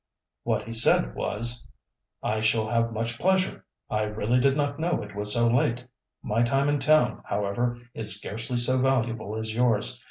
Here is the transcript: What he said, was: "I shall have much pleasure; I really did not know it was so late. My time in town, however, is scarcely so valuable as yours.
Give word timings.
What 0.41 0.63
he 0.63 0.73
said, 0.73 1.13
was: 1.13 1.67
"I 2.23 2.39
shall 2.41 2.67
have 2.67 2.91
much 2.91 3.19
pleasure; 3.19 3.65
I 3.87 4.01
really 4.01 4.39
did 4.39 4.57
not 4.57 4.79
know 4.79 5.03
it 5.03 5.15
was 5.15 5.31
so 5.31 5.47
late. 5.47 5.85
My 6.23 6.41
time 6.41 6.69
in 6.69 6.79
town, 6.79 7.21
however, 7.23 7.77
is 7.93 8.17
scarcely 8.17 8.57
so 8.57 8.79
valuable 8.79 9.37
as 9.37 9.53
yours. 9.53 9.99